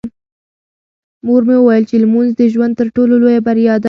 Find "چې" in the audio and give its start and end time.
1.89-1.95